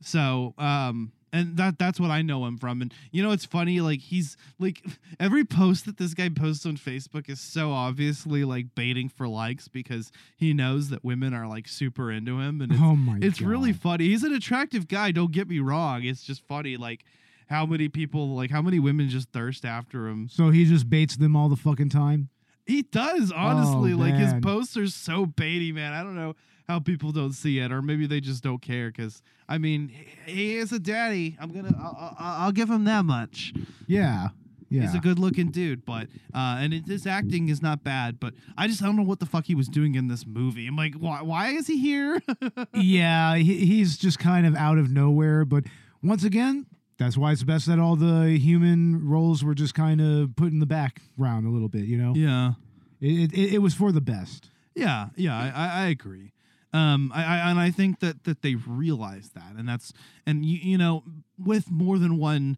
[0.00, 2.80] So, um, and that that's what I know him from.
[2.82, 3.80] And you know, it's funny.
[3.80, 4.84] Like he's like
[5.18, 9.66] every post that this guy posts on Facebook is so obviously like baiting for likes
[9.66, 12.60] because he knows that women are like super into him.
[12.60, 14.04] And it's, Oh my it's really funny.
[14.06, 15.10] He's an attractive guy.
[15.10, 16.04] Don't get me wrong.
[16.04, 16.76] It's just funny.
[16.76, 17.04] Like
[17.48, 20.28] how many people, like how many women just thirst after him.
[20.30, 22.28] So he just baits them all the fucking time.
[22.66, 23.94] He does honestly.
[23.94, 25.92] like his Oh, posts are so baity, man.
[25.92, 26.34] I don't know
[26.68, 28.88] how people don't see it, or maybe they just don't care.
[28.88, 29.92] Because I mean,
[30.26, 31.36] he is a daddy.
[31.40, 33.54] I'm gonna, I'll, I'll, give him that much.
[33.86, 34.28] Yeah.
[34.68, 34.82] Yeah.
[34.82, 38.18] He's a good looking dude, but uh, and it, his acting is not bad.
[38.18, 40.66] But I just I don't know what the fuck he was doing in this movie.
[40.66, 42.20] I'm like, why why is he here?
[42.74, 45.44] yeah, he, he's just kind of out of nowhere.
[45.44, 45.64] But
[46.02, 46.66] once again,
[46.98, 50.58] that's why it's best that all the human roles were just kind of put in
[50.60, 51.84] the background a little bit.
[51.84, 52.52] You know, yeah,
[53.00, 54.50] it, it, it was for the best.
[54.74, 55.36] yeah, yeah.
[55.54, 56.32] I, I, agree.
[56.72, 59.92] Um, I, I and I think that that they realize that, and that's
[60.26, 61.04] and you you know
[61.38, 62.56] with more than one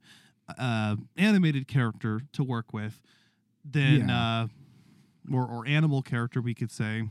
[0.59, 3.01] uh animated character to work with,
[3.65, 4.43] then Yeah.
[4.43, 4.47] uh,
[5.35, 7.09] or or animal character we could say.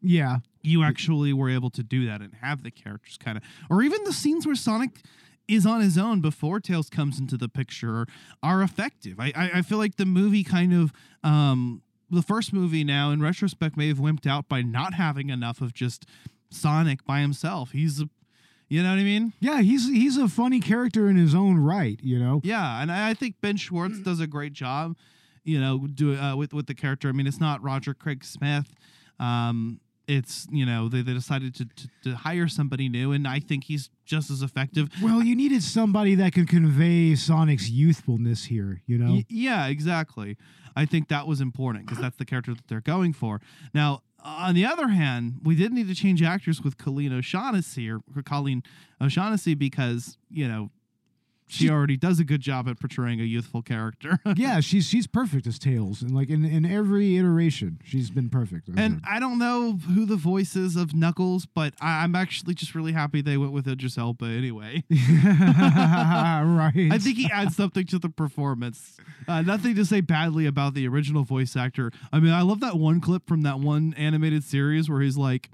[0.00, 3.82] Yeah, you actually were able to do that and have the characters kind of or
[3.82, 5.00] even the scenes where sonic
[5.48, 8.06] is on his own before tails comes into the picture
[8.42, 10.92] are effective i i, I feel like the movie kind of
[11.24, 15.60] um the first movie now in retrospect may have wimped out by not having enough
[15.60, 16.06] of just
[16.50, 18.08] sonic by himself he's a
[18.68, 21.98] you know what i mean yeah, he's he's a funny character in his own right.
[22.02, 24.96] You know, yeah, and I I think Ben Schwartz does a great job,
[25.44, 27.08] you know, do uh, with with the character.
[27.08, 28.74] I mean, it's not Roger Craig Smith.
[29.18, 33.38] Um, it's you know they, they decided to, to to hire somebody new, and I
[33.38, 34.88] think he's just as effective.
[35.02, 38.82] well, you needed somebody that could convey Sonic's youthfulness here.
[38.86, 40.36] You know, Y- yeah, exactly.
[40.74, 43.40] I think that was important because that's the character that they're going for.
[43.74, 48.00] Now, on the other hand, we did need to change actors with Colleen O'Shaughnessy or
[48.16, 48.62] or Colleen
[49.00, 50.70] O'Shaughnessy because you know
[51.48, 54.18] she already does a good job at portraying a youthful character.
[54.36, 58.68] yeah, she's she's perfect as Tails, and like in, in every iteration, she's been perfect.
[58.68, 59.14] And her.
[59.14, 62.92] I don't know who the voice is of Knuckles, but I, I'm actually just really
[62.92, 64.84] happy they went with Idris Elba anyway.
[64.90, 68.98] right, I think he adds something to the performance.
[69.26, 71.90] Uh, nothing to say badly about the original voice actor.
[72.12, 75.50] I mean, I love that one clip from that one animated series where he's like,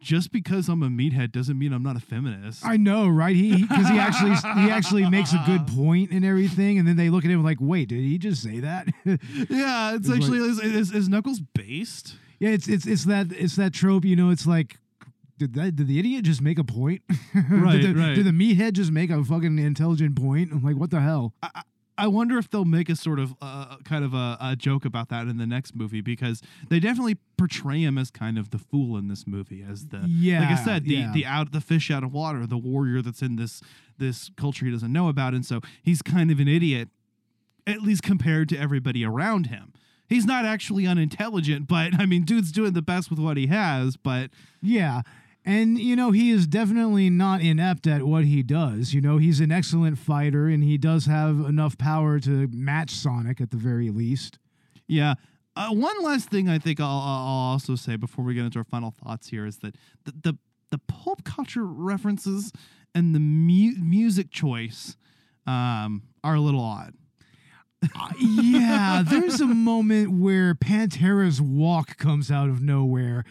[0.00, 3.36] "Just because I'm a meathead doesn't mean I'm not a feminist." I know, right?
[3.36, 7.10] He because he actually he actually makes a good point and everything, and then they
[7.10, 10.58] look at him like, "Wait, did he just say that?" yeah, it's, It's actually is,
[10.60, 12.16] is, is Knuckles based?
[12.38, 14.04] yeah, it's it's it's that it's that trope.
[14.04, 14.78] You know, it's like.
[15.38, 17.00] Did, that, did the idiot just make a point?
[17.50, 18.14] Right, did, the, right.
[18.14, 20.52] did the meathead just make a fucking intelligent point?
[20.52, 21.32] I'm like, what the hell?
[21.42, 21.62] I
[22.06, 25.26] wonder if they'll make a sort of uh, kind of a, a joke about that
[25.26, 29.08] in the next movie because they definitely portray him as kind of the fool in
[29.08, 31.12] this movie, as the yeah, like I said, the yeah.
[31.12, 33.60] the out the fish out of water, the warrior that's in this
[33.98, 36.88] this culture he doesn't know about, and so he's kind of an idiot,
[37.66, 39.72] at least compared to everybody around him.
[40.08, 43.96] He's not actually unintelligent, but I mean, dude's doing the best with what he has.
[43.96, 45.02] But Yeah.
[45.44, 48.92] And, you know, he is definitely not inept at what he does.
[48.92, 53.40] You know, he's an excellent fighter and he does have enough power to match Sonic
[53.40, 54.38] at the very least.
[54.86, 55.14] Yeah.
[55.56, 58.64] Uh, one last thing I think I'll, I'll also say before we get into our
[58.64, 60.38] final thoughts here is that the the,
[60.70, 62.52] the pulp culture references
[62.94, 64.96] and the mu- music choice
[65.46, 66.94] um, are a little odd.
[67.82, 73.24] Uh, yeah, there's a moment where Pantera's walk comes out of nowhere.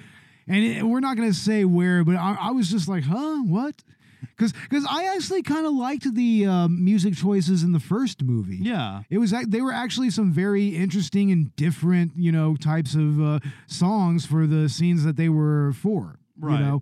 [0.49, 3.43] And it, we're not going to say where, but I, I was just like, huh,
[3.43, 3.75] what?
[4.21, 8.57] Because because I actually kind of liked the um, music choices in the first movie.
[8.57, 9.03] Yeah.
[9.09, 13.39] It was they were actually some very interesting and different, you know, types of uh,
[13.67, 16.19] songs for the scenes that they were for.
[16.37, 16.59] Right.
[16.59, 16.81] You know,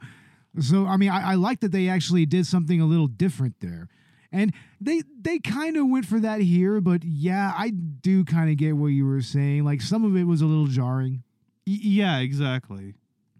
[0.60, 3.90] so I mean, I, I like that they actually did something a little different there,
[4.32, 6.82] and they they kind of went for that here.
[6.82, 9.64] But yeah, I do kind of get what you were saying.
[9.64, 11.24] Like some of it was a little jarring.
[11.66, 12.96] Y- yeah, exactly.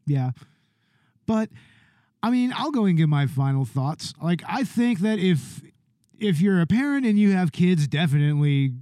[0.08, 0.32] Yeah.
[1.28, 1.50] But
[2.24, 4.14] I mean, I'll go and give my final thoughts.
[4.22, 5.62] Like I think that if
[6.20, 8.74] if you're a parent and you have kids, definitely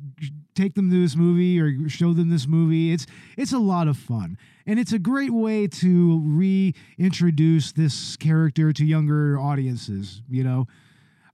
[0.55, 2.93] take them to this movie or show them this movie.
[2.93, 3.05] It's
[3.37, 4.37] it's a lot of fun.
[4.65, 10.67] And it's a great way to reintroduce this character to younger audiences, you know.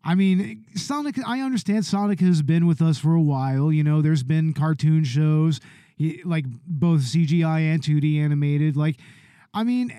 [0.04, 3.72] I mean, Sonic, I understand Sonic has been with us for a while.
[3.72, 5.60] You know, there's been cartoon shows,
[6.26, 8.76] like both CGI and 2D animated.
[8.76, 8.98] Like,
[9.54, 9.94] I mean,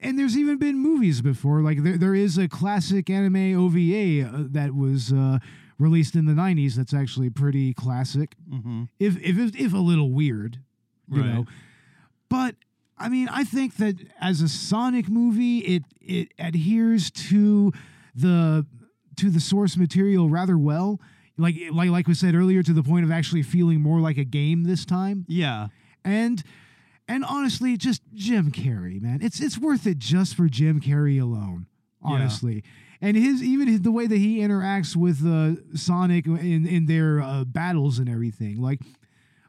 [0.00, 1.60] and there's even been movies before.
[1.62, 5.38] Like, there, there is a classic anime OVA uh, that was uh,
[5.78, 8.84] released in the 90s that's actually pretty classic, Mm-hmm.
[8.98, 10.58] if, if, if a little weird,
[11.08, 11.34] you Right.
[11.34, 11.46] know.
[12.28, 12.56] But
[12.98, 17.72] I mean, I think that as a Sonic movie, it it adheres to
[18.14, 18.64] the
[19.16, 20.98] to the source material rather well.
[21.36, 24.24] Like like like we said earlier, to the point of actually feeling more like a
[24.24, 25.26] game this time.
[25.28, 25.68] Yeah.
[26.04, 26.42] And
[27.08, 31.66] and honestly, just Jim Carrey, man, it's it's worth it just for Jim Carrey alone.
[32.04, 32.12] Yeah.
[32.12, 32.64] Honestly.
[33.00, 37.20] And his even his, the way that he interacts with uh, Sonic in in their
[37.20, 38.80] uh, battles and everything, like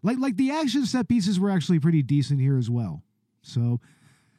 [0.01, 3.03] like like the action set pieces were actually pretty decent here as well.
[3.43, 3.79] So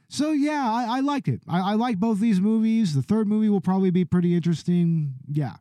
[0.09, 1.43] so yeah, I, I liked it.
[1.49, 2.95] I, I like both these movies.
[2.95, 5.15] The third movie will probably be pretty interesting.
[5.29, 5.55] Yeah.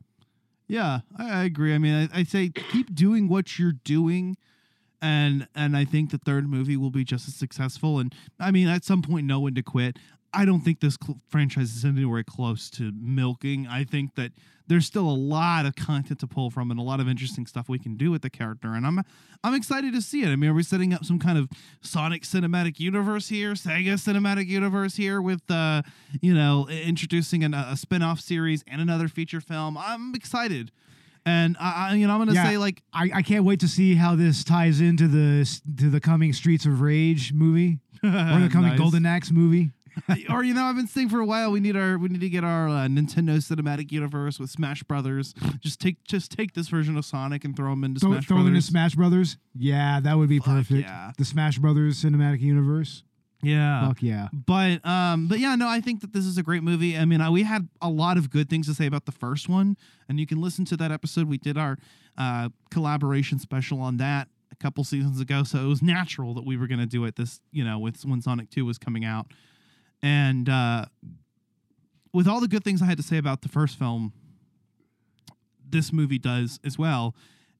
[0.66, 1.74] Yeah, I, I agree.
[1.74, 4.36] I mean, I, I say keep doing what you're doing,
[5.04, 7.98] and and I think the third movie will be just as successful.
[7.98, 9.98] And I mean, at some point, know when to quit.
[10.32, 13.68] I don't think this cl- franchise is anywhere close to milking.
[13.68, 14.32] I think that
[14.66, 17.68] there's still a lot of content to pull from and a lot of interesting stuff
[17.68, 18.72] we can do with the character.
[18.72, 19.02] And I'm
[19.44, 20.28] I'm excited to see it.
[20.28, 21.50] I mean, are we setting up some kind of
[21.82, 25.82] Sonic cinematic universe here, Sega cinematic universe here with uh,
[26.22, 29.76] you know, introducing an, a spin-off series and another feature film?
[29.76, 30.72] I'm excited.
[31.26, 32.44] And I, I you know, I'm gonna Yeah.
[32.48, 35.48] say like I, I can't wait to see how this ties into the
[35.78, 38.78] to the coming Streets of Rage movie or the coming Nice.
[38.78, 39.70] Golden Axe movie.
[40.28, 42.28] or you know, I've been saying for a while we need our we need to
[42.28, 45.34] get our uh, Nintendo Cinematic Universe with Smash Brothers.
[45.60, 48.36] Just take just take this version of Sonic and throw them into Throw, Smash throw
[48.38, 48.64] them into Brothers.
[48.66, 49.36] Smash Brothers.
[49.54, 50.80] Yeah, that would be Fuck perfect.
[50.80, 51.12] yeah.
[51.16, 53.04] The Smash Brothers cinematic universe.
[53.44, 53.86] Yeah.
[53.86, 54.28] Fuck yeah.
[54.32, 56.96] But um, but yeah, no, I think that this is a great movie.
[56.96, 59.48] I mean, I, we had a lot of good things to say about the first
[59.48, 59.76] one,
[60.08, 61.28] and you can listen to that episode.
[61.28, 61.78] We did our
[62.16, 66.56] uh, collaboration special on that a couple seasons ago, so it was natural that we
[66.56, 69.26] were going to do it this, you know, with when Sonic Two was coming out,
[70.02, 70.86] and uh,
[72.12, 74.12] with all the good things I had to say about the first film,
[75.68, 77.14] this movie does as well,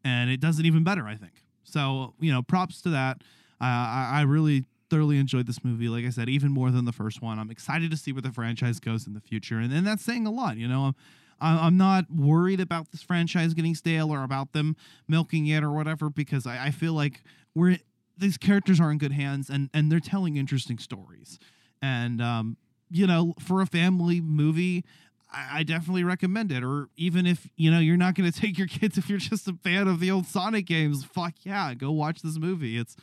[0.04, 1.32] and it does it even better, I think.
[1.64, 3.22] So you know, props to that.
[3.60, 4.64] Uh, I, I really
[4.94, 5.88] thoroughly enjoyed this movie.
[5.88, 7.40] Like I said, even more than the first one.
[7.40, 10.24] I'm excited to see where the franchise goes in the future, and, and that's saying
[10.24, 10.56] a lot.
[10.56, 10.94] You know,
[11.40, 14.76] I'm I'm not worried about this franchise getting stale or about them
[15.08, 17.24] milking it or whatever because I, I feel like
[17.56, 17.78] we're
[18.16, 21.40] these characters are in good hands and and they're telling interesting stories,
[21.82, 22.56] and um,
[22.88, 24.84] you know, for a family movie.
[25.32, 26.62] I I definitely recommend it.
[26.62, 29.48] Or even if you know you're not going to take your kids if you're just
[29.48, 32.78] a fan of the old Sonic games, fuck yeah, go watch this movie.
[32.78, 32.94] It's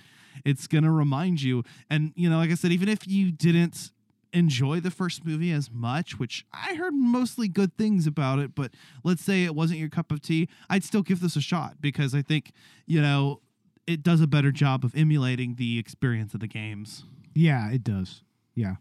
[0.45, 1.63] it's going to remind you.
[1.89, 3.91] And you know, like I said, even if you didn't
[4.33, 8.71] enjoy the first movie as much, which I heard mostly good things about it, but
[9.03, 12.15] let's say it wasn't your cup of tea, I'd still give this a shot because
[12.15, 12.51] I think
[12.85, 13.41] you know
[13.87, 17.03] it does a better job of emulating the experience of the games.
[17.33, 18.23] Yeah, it does.
[18.55, 18.75] Yeah.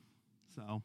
[0.55, 0.83] So,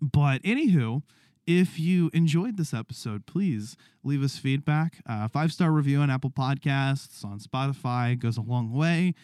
[0.00, 1.02] but anywho,
[1.46, 4.98] if you enjoyed this episode, please leave us feedback.
[5.06, 9.14] Uh, Five star review on Apple Podcasts, on Spotify goes a long way.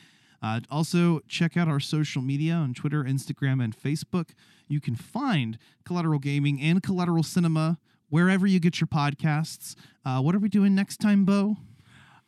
[0.46, 4.30] Uh, also, check out our social media on Twitter, Instagram, and Facebook.
[4.68, 7.78] You can find Collateral Gaming and Collateral Cinema
[8.10, 9.74] wherever you get your podcasts.
[10.04, 11.56] Uh, what are we doing next time, Bo?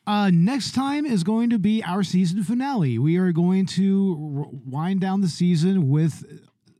[0.04, 2.98] Uh, next time is going to be our season finale.
[2.98, 6.24] We are going to r- wind down the season with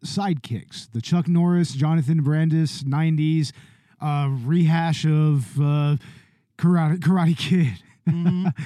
[0.04, 0.90] sidekicks.
[0.92, 3.52] The Chuck Norris, Jonathan Brandis 90s
[4.00, 5.96] uh, rehash of uh,
[6.56, 7.82] Karate, Karate Kid.
[8.08, 8.52] Hon-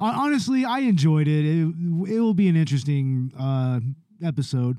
[0.00, 1.44] Honestly, I enjoyed it.
[1.44, 1.74] It,
[2.10, 3.80] it will be an interesting uh,
[4.24, 4.78] episode.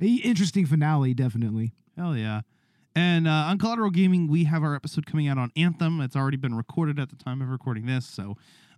[0.00, 1.72] A interesting finale, definitely.
[1.96, 2.42] Hell yeah.
[2.94, 6.00] And uh, on Collateral Gaming, we have our episode coming out on Anthem.
[6.00, 8.36] It's already been recorded at the time of recording this, so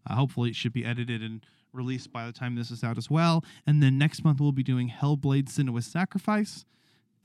[0.09, 3.09] uh, hopefully it should be edited and released by the time this is out as
[3.11, 3.45] well.
[3.67, 6.65] And then next month we'll be doing Hellblade: Senua's Sacrifice,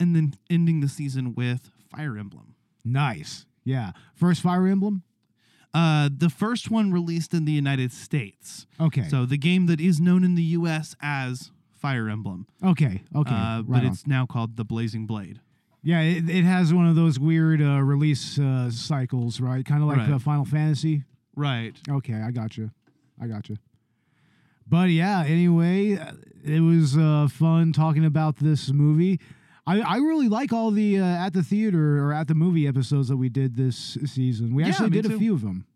[0.00, 2.54] and then ending the season with Fire Emblem.
[2.84, 3.46] Nice.
[3.64, 3.92] Yeah.
[4.14, 5.02] First Fire Emblem?
[5.74, 8.66] Uh, the first one released in the United States.
[8.80, 9.06] Okay.
[9.08, 10.96] So the game that is known in the U.S.
[11.02, 12.46] as Fire Emblem.
[12.64, 13.02] okay.
[13.14, 13.34] Okay.
[13.34, 15.40] Uh, but it's now called the Blazing Blade.
[15.82, 19.64] Yeah, it, it has one of those weird uh, release uh, cycles, right?
[19.64, 20.10] Kind of like Right.
[20.10, 21.04] uh, Final Fantasy.
[21.36, 21.76] Right.
[21.88, 22.72] Okay, I got you.
[23.20, 23.56] I got you.
[24.66, 26.12] But yeah, anyway, uh,
[26.44, 29.20] it was uh, fun talking about this movie.
[29.68, 33.08] I, I really like all the uh, at the theater or at the movie episodes
[33.08, 34.54] that we did this season.
[34.54, 35.18] We Yeah, actually me did a too.
[35.18, 35.66] few of them.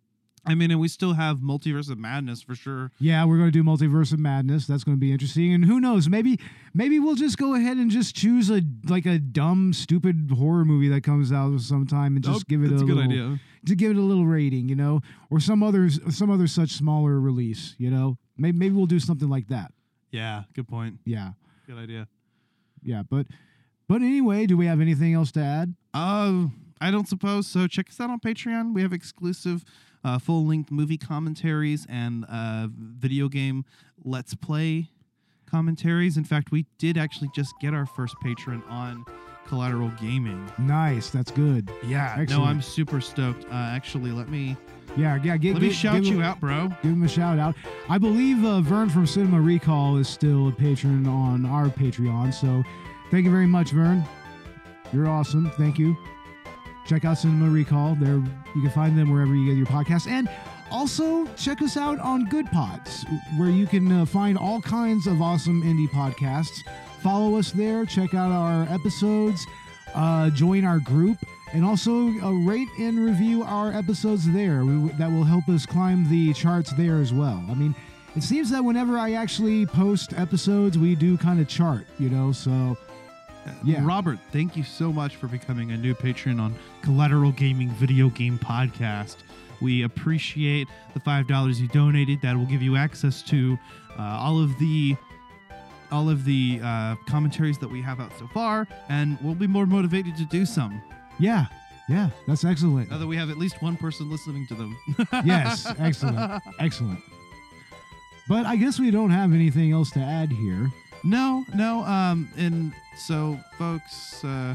[0.45, 2.90] I mean, and we still have Multiverse of Madness for sure.
[2.99, 4.66] Yeah, we're going to do Multiverse of Madness.
[4.66, 5.53] That's going to be interesting.
[5.55, 6.09] And who knows?
[6.09, 6.36] Maybe
[6.74, 10.88] maybe we'll just go ahead and just choose a like a dumb, stupid horror movie
[10.88, 14.01] that comes out sometime and just give it a, good little, to give it a
[14.03, 18.18] little rating, you know, or some other some other such smaller release, you know.
[18.36, 19.72] Maybe maybe we'll do something like that.
[20.11, 20.99] Yeah, good point.
[21.05, 21.32] Yeah,
[21.68, 22.09] Good idea.
[22.82, 23.03] yeah.
[23.09, 23.26] But
[23.93, 25.74] but anyway, do we have anything else to add?
[25.93, 26.47] Uh,
[26.80, 27.66] I don't suppose so.
[27.66, 28.72] Check us out on Patreon.
[28.72, 29.66] We have exclusive
[30.03, 33.66] uh, full length movie commentaries and uh, video game
[34.03, 34.88] Let's Play
[35.45, 36.16] commentaries.
[36.16, 39.05] In fact, we did actually just get our first patron on
[39.47, 40.51] Collateral Gaming.
[40.59, 41.70] Nice, that's good.
[41.86, 43.45] Yeah, no, I'm super stoked.
[43.45, 44.57] Uh, actually, let me
[44.97, 45.36] Yeah, yeah.
[45.36, 46.68] Get, let me shout give you him- out, bro.
[46.82, 47.55] Give him a shout out.
[47.90, 52.32] I believe uh, Vern from Cinema Recall is still a patron on our Patreon.
[52.32, 52.62] So
[53.12, 54.02] thank you very much, Vern.
[54.92, 55.50] You're awesome.
[55.52, 55.96] Thank you.
[56.86, 57.94] Check out Cinema Recall.
[57.94, 60.08] There you can find them wherever you get your podcasts.
[60.08, 60.28] And
[60.70, 63.04] also check us out on Good Pods,
[63.36, 66.64] where you can uh, find all kinds of awesome indie podcasts.
[67.02, 67.84] Follow us there.
[67.84, 69.46] Check out our episodes.
[69.94, 71.18] Uh, join our group.
[71.52, 74.64] And also uh, rate and review our episodes there.
[74.64, 77.44] We, that will help us climb the charts there as well.
[77.50, 77.74] I mean,
[78.16, 82.32] it seems that whenever I actually post episodes, we do kind of chart, you know,
[82.32, 82.76] so
[83.64, 83.84] yeah.
[83.84, 88.38] Robert, thank you so much for becoming a new patron on Collateral Gaming Video Game
[88.38, 89.16] Podcast.
[89.61, 92.20] We appreciate the five dollars you donated.
[92.22, 93.59] That will give you access to
[93.99, 94.97] uh, all of the
[95.90, 99.66] all of the uh, commentaries that we have out so far, and we'll be more
[99.66, 100.82] motivated to do some
[101.18, 101.47] yeah,
[101.88, 102.90] yeah, that's excellent.
[102.90, 104.76] now that we have at least one person listening to them.
[105.24, 107.01] yes, excellent, excellent.
[108.28, 110.70] But I guess we don't have anything else to add here.
[111.05, 111.84] No, no.
[111.84, 114.55] Um, and so, folks, uh,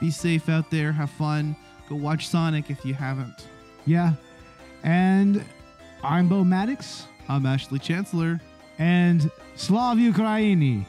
[0.00, 0.92] be safe out there.
[0.92, 1.56] Have fun.
[1.88, 3.46] Go watch Sonic if you haven't.
[3.86, 4.12] Yeah,
[4.84, 5.42] and
[6.02, 8.38] I'm Bo Maddox, I'm Ashley Chancellor.
[8.78, 10.84] and Slav Ukraini.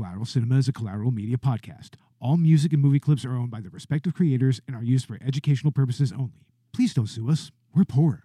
[0.00, 1.90] Collateral Cinema is a collateral media podcast.
[2.22, 5.18] All music and movie clips are owned by the respective creators and are used for
[5.20, 6.46] educational purposes only.
[6.72, 7.50] Please don't sue us.
[7.74, 8.24] We're poor.